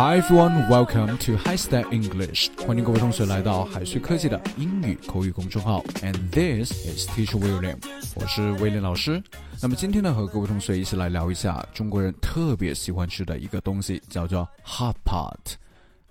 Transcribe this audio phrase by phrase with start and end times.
[0.00, 2.48] Hi everyone, welcome to High Step English.
[2.66, 5.84] 欢迎各位同学来到海旭科技的英语口语公众号。
[6.00, 7.76] And this is Teacher William.
[8.14, 9.22] 我是威廉老师。
[9.60, 15.36] 那么今天呢，和各位同学一起来聊一下中国人特别喜欢吃的一个东西，叫做 hot pot。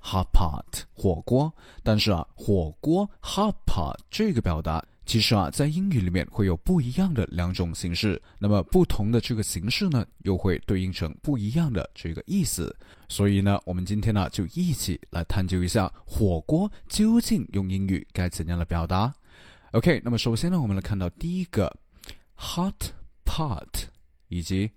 [0.01, 1.53] Hot pot 火锅。
[1.83, 4.83] 但是啊，火锅 hot pot 这个表达。
[5.05, 12.75] 其实啊，在英语里面会有不一样的两种形式，那么不同的这个形式呢，又会对应成不一样的这个意思。
[13.07, 19.11] 所以呢，我们今天呢就一起来探究一下火锅究竟用英语该怎样的表达。
[19.71, 21.75] OK，那么首先呢，我们来看到第一个
[22.37, 22.91] hot
[23.25, 23.87] pot
[24.27, 24.69] 以及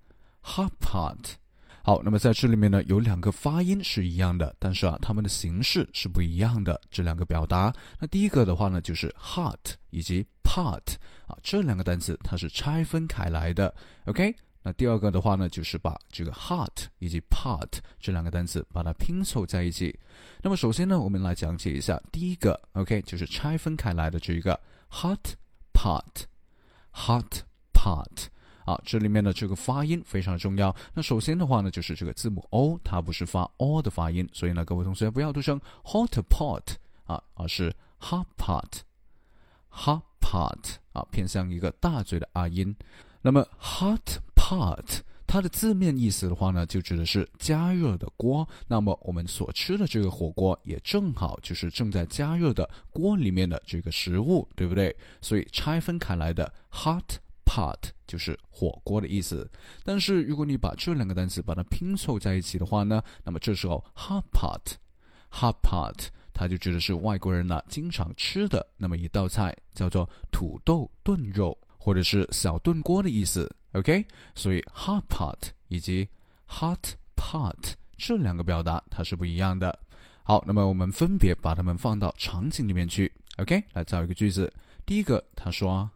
[0.42, 1.41] hot pot。
[1.84, 6.80] 好，那么在这里面呢，有两个发音是一样的，但是啊，它们的形式是不一样的。
[6.92, 9.58] 这两个表达，那第一个的话呢，就是 hot
[9.90, 10.94] 以及 part
[11.26, 13.74] 啊，这两个单词它是拆分开来的。
[14.04, 14.32] OK，
[14.62, 19.98] 那第二个的话呢，就是把这个 hot 以及 part 这两个单词把它拼凑在一起。
[20.40, 25.34] 那么首先呢，我们来讲解一下第一个，OK，就是拆分开来的这一个 hot
[25.74, 27.42] pot，hot
[27.74, 28.28] pot。
[28.64, 30.74] 啊，这里面的这个发音非常重要。
[30.94, 36.62] 那首先的话呢，就是这个字母 o，它不是发 o 的发音，所以呢，各位同学不要读成 hot pot
[37.04, 42.74] 啊，而是 hot pot，hot pot 啊，偏向一个大嘴的啊音。
[43.20, 48.46] 那么 hot pot 它的字面意思的话呢，就指的是加热的锅。
[48.68, 54.94] 那么我们所吃的这个火锅也正好就是正在加热的锅里面的这个食物，对不对？
[55.20, 57.16] 所以拆分开来的 hot。
[57.52, 59.50] Pot 就是火锅的意思，
[59.84, 73.54] 但是如果你把这两个单词把它拼凑在一起的话呢，那么这时候 hot pot，hot pot 它就指的是外国人呢经常吃的那么一道菜，叫做土豆炖肉或者是小炖锅的意思。
[73.72, 74.02] OK，
[74.34, 75.36] 所以 hot pot
[75.68, 76.08] 以及
[76.48, 79.78] hot pot 这两个表达它是不一样的。
[80.22, 83.12] 好，那么我们分别把它们放到场景里面去。
[83.36, 84.50] OK，来造一个句子。
[84.86, 85.90] 第一个，他说。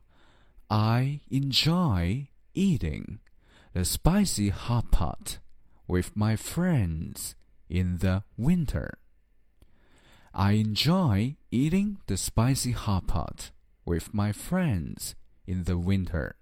[0.68, 3.20] I enjoy eating
[3.74, 5.40] the spicy hot pot
[5.88, 7.34] with my friends
[7.68, 8.98] in the winter.
[10.32, 13.52] I enjoy eating the spicy hot pot
[13.86, 15.14] with my friends
[15.46, 16.36] in the winter.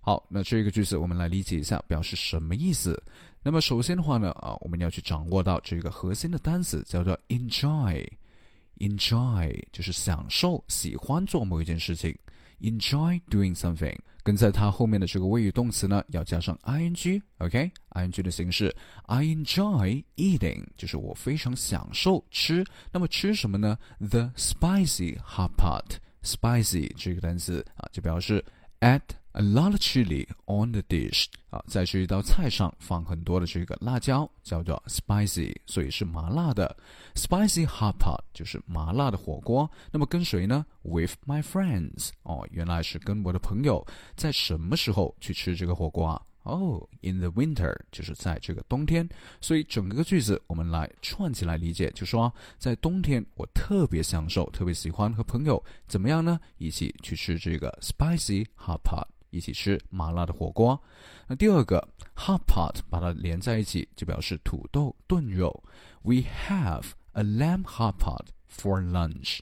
[0.00, 3.02] 好，那这个句子我们来理解一下，表示什么意思？
[3.42, 12.16] 那么首先的话呢，啊，我们要去掌握到这个核心的单词叫做 enjoy。enjoy 就是享受、喜欢做某一件事情。
[12.61, 18.75] Enjoy doing something，跟在它后面的这个谓语动词呢，要加上 ing，OK，ing 的形式。
[19.03, 22.65] I enjoy eating，就是我非常享受吃。
[22.91, 28.43] 那么吃什么呢？The spicy hot pot，spicy 这个单词啊，就表示
[28.79, 29.01] add。
[29.37, 36.75] A lot of chili on the dish 啊，在这一道菜上放很多的这个辣椒，叫做 spicy，所以是麻辣的。
[37.15, 39.69] Spicy hot pot 就是麻辣的火锅。
[39.91, 43.85] 那么跟谁呢？With my friends 哦，原来是跟我的朋友。
[44.15, 46.21] 在什么时候去吃这个火锅啊？
[46.43, 49.09] 哦，in the winter 就是在这个冬天。
[49.41, 56.39] 所以整个句子我们来串起来理解，就说在冬天我特别享受，特别喜欢和朋友怎么样呢？
[56.57, 59.07] 一起去吃这个 spicy hot pot。
[59.34, 60.80] 一起吃麻辣的火锅。
[61.26, 65.62] 那第二个 hot pot 把它连在一起，就表示土豆炖肉。
[66.02, 69.40] We have a lamb hot pot for lunch.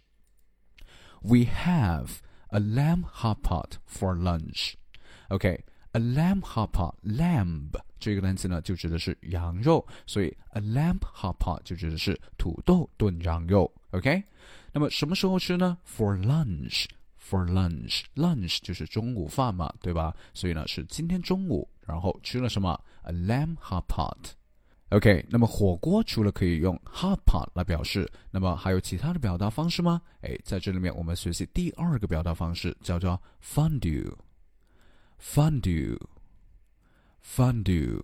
[1.22, 2.19] We have
[2.49, 4.75] a lamb hot pot for lunch.
[5.28, 13.72] OK，a lamb hot pot，lamb 这个单词呢就指的是羊肉，所以 a lamb hot pot 就指的是土豆炖羊肉。
[13.91, 14.22] OK，
[14.72, 15.77] 那么什么时候吃呢？
[15.87, 16.87] For lunch。
[17.29, 20.13] For lunch, lunch 就是中午饭嘛，对吧？
[20.34, 24.17] 所以呢是今天中午，然后吃了什么？A lamb hot pot.
[24.89, 30.01] OK，那么火锅除了可以用 hot pot 来表示，那么还有其他的表达方式吗？
[30.22, 34.13] 哎，在这里面我们学习第二个表达方式，叫做 fondue.
[35.19, 35.97] Fondue,
[37.26, 38.03] fondue.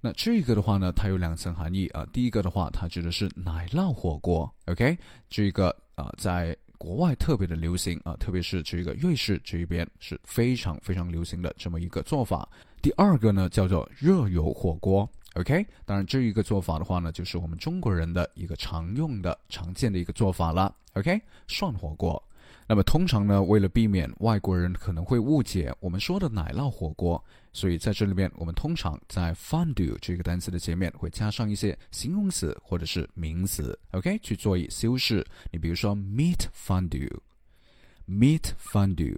[0.00, 2.06] 那这个的话呢，它有两层含义啊。
[2.12, 4.50] 第一个的话，它指的是奶酪火锅。
[4.64, 4.98] OK，
[5.28, 12.48] 这个啊在国外特别的流行啊，特别是这个瑞士这一边是非常非常流行的这么一个做法。
[12.80, 22.22] 第二个呢叫做热油火锅，OK，当然这一个做法的话呢，就是我们中国人的一个常用的、常见的一个做法了，OK，涮火锅。
[22.68, 35.24] 那么通常呢，为了避免外国人可能会误解我们说的奶酪火锅，所以在这里面，我们通常在 fondue 这个单词的前面会加上一些形容词或者是名词，OK，去做一修饰。
[35.52, 39.16] 你比如说 meat fondue，meat fondue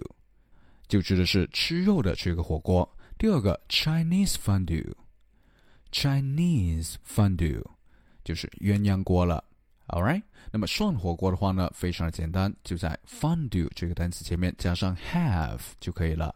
[0.87, 2.87] 就指的是吃肉的这个火锅。
[3.17, 7.65] 第二个 Chinese fondue，Chinese fondue
[8.23, 9.43] 就是鸳鸯锅了。
[9.89, 10.21] All right，
[10.51, 16.35] 那么涮火锅的话呢，非常的简单，就在 fondue 这个单词前面加上 have 就可以了。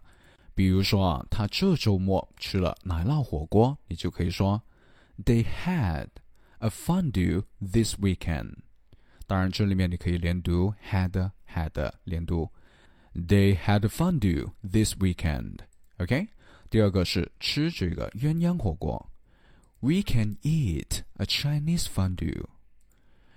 [0.56, 4.62] 比如说啊，他这周末吃了奶酪火锅，你就可以说
[5.24, 6.08] They had
[6.60, 8.56] a fondue this weekend。
[9.28, 12.50] 当然，这里面你可以连读 had had 连读。
[13.14, 15.60] They had a fondue this weekend。
[15.98, 16.28] OK，
[16.72, 19.12] 第二个是吃这个鸳鸯火锅。
[19.80, 22.46] We can eat a Chinese fondue.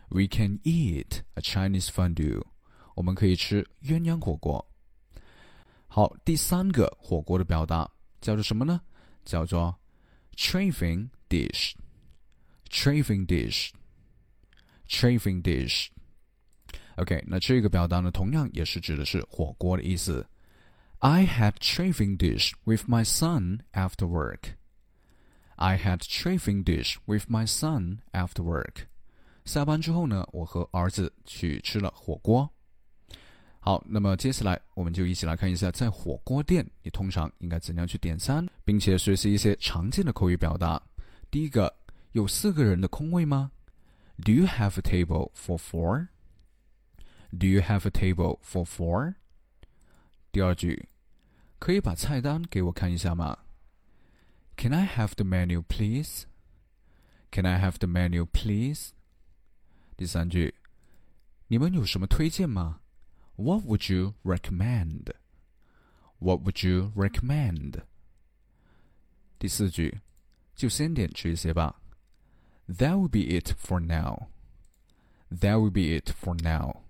[0.09, 2.43] We can eat a Chinese fondue.
[2.95, 4.67] 我们可以吃鸳鸯火锅。
[5.87, 7.89] 好，第三个火锅的表达
[8.19, 8.81] 叫做什么呢？
[9.23, 9.79] 叫做
[10.35, 20.27] chafing dish。chafing dish。chafing dish。OK，那这个表达呢，同样也是指的是火锅的意思。
[20.99, 24.55] I had chafing dish with my son after work.
[25.55, 28.87] I had chafing dish with my son after work.
[29.46, 32.48] 下班之后呢，我和儿子去吃了火锅。
[33.60, 40.82] 好，那么接下来我们就一起来看一下，在火锅店你通常应该怎样去点餐，并且学习一些常见的口语表达。
[41.30, 41.72] 第一个，
[42.12, 43.50] 有四个人的空位吗
[44.24, 46.08] ？Do you have a table for four?
[47.30, 49.14] Do you have a table for four?
[50.32, 50.88] 第二句，
[51.58, 53.38] 可以把菜单给我看一下吗
[54.56, 56.24] ？can I have the menu, please?
[57.30, 58.90] Can I have the menu, please?
[59.95, 60.53] 第三句，
[61.47, 62.81] 你们有什么推荐吗？
[63.35, 65.13] What would you recommend?
[66.19, 67.83] What would you recommend?
[69.39, 70.01] 第四句，
[70.55, 71.81] 就先点这些吧。
[72.67, 74.27] That will be it for now.
[75.29, 76.81] That will be it for now.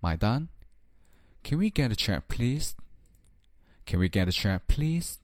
[0.00, 0.48] 买单。
[1.42, 2.72] Can we get a check, please?
[3.86, 5.16] Can we get a check, please?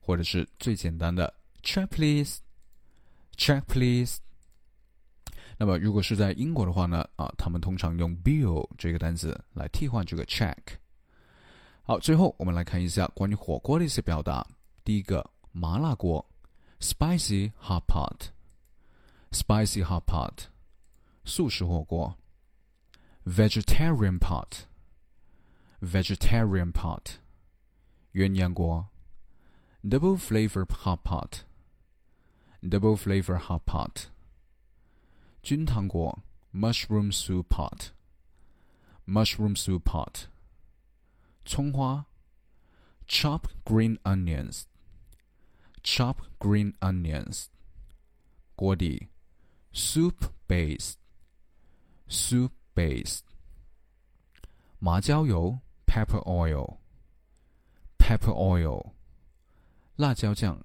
[0.00, 4.18] 或者是最简单的 check please，check please。
[5.61, 10.57] 那么如果是在英国的话呢，啊，他们通常用 bill 这个单词来替换这个 check。
[11.83, 14.43] 好，最后我们来看一下关于火锅的一些表达。
[14.83, 16.27] 第一个，麻辣锅
[16.79, 20.45] ，spicy hot pot，spicy hot pot，
[21.25, 22.17] 素食火锅
[23.27, 27.17] ，vegetarian pot，vegetarian pot，
[28.13, 28.87] 鸳鸯锅。
[29.83, 31.41] double flavor hot pot,
[32.63, 34.05] double flavor hot pot.
[35.42, 36.22] 菌汤锅
[36.52, 37.92] mushroom soup pot,
[39.06, 40.28] mushroom soup pot.
[41.44, 42.06] 葱花
[43.06, 44.66] chop green onions,
[45.82, 47.48] chop green onions.
[48.56, 49.08] 锅底
[49.72, 50.94] soup base,
[52.08, 53.20] soup base.
[54.78, 56.78] 麻椒油 pepper oil,
[57.98, 58.92] pepper oil.
[59.96, 60.64] 辣椒酱，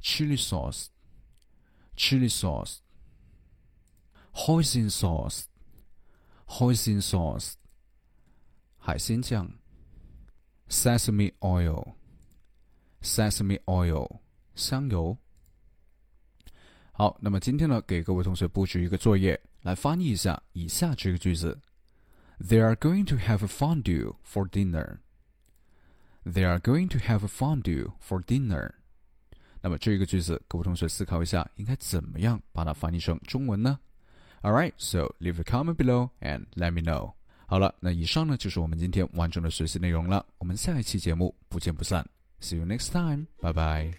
[0.00, 2.28] chili sauce，chili
[4.32, 7.54] sauce，hoisin sauce，hoisin sauce，
[8.78, 9.48] 海鲜酱，
[10.68, 14.20] sesame oil，sesame oil，
[14.54, 15.16] 香油。
[16.92, 21.60] 好，那么今天呢，给各位同学布置一个作业，来翻译一下以下这个句子：
[22.38, 25.00] They are going to have a fondue for dinner.
[26.24, 28.74] They are going to have a fondue for dinner。
[29.60, 33.78] 那么这个句子，各位同学思考一下，应该怎么样把它翻译成中文呢
[34.42, 37.12] ？All right, so leave a comment below and let me know。
[37.46, 40.24] 好了，那以上呢就是我们今天完整的学习内容了。
[40.38, 42.04] 我们下一期节目不见不散。
[42.40, 43.26] See you next time.
[43.40, 43.94] Bye bye.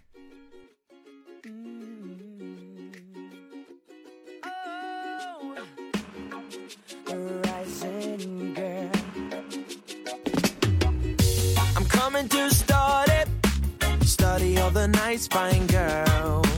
[14.77, 16.50] the nice fine girls.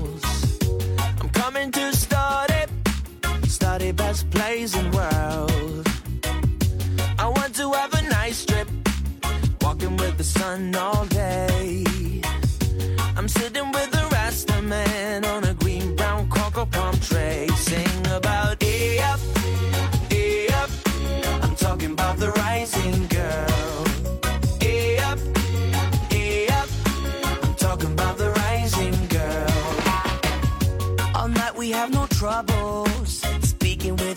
[3.84, 5.86] Study best place in the world.
[7.18, 8.68] I want to have a nice trip,
[9.60, 11.04] walking with the sun all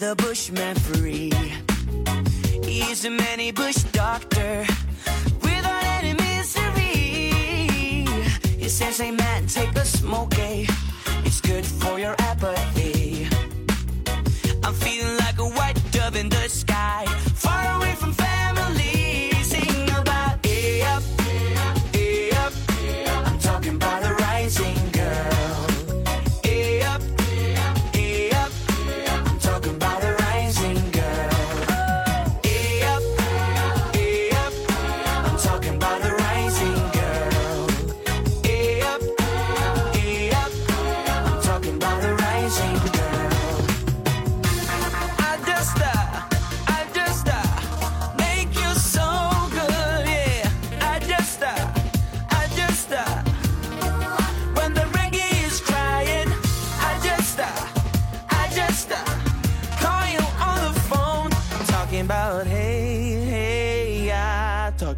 [0.08, 1.34] a bushman free.
[2.64, 4.66] He's a many bush doctor
[5.42, 8.06] without any misery.
[8.58, 10.66] He says, hey man, take a smoke, eh?
[11.26, 12.67] It's good for your apathy.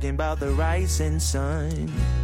[0.10, 2.19] talking about the rising sun.